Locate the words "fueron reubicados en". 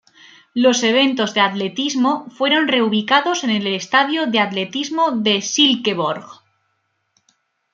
2.31-3.51